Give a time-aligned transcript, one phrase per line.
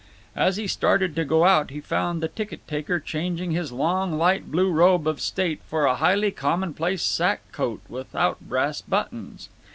[0.35, 4.49] As he started to go out he found the ticket taker changing his long light
[4.51, 9.49] blue robe of state for a highly commonplace sack coat without brass buttons.